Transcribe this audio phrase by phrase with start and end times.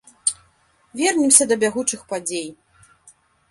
[1.01, 2.49] Вернемся да бягучых падзей.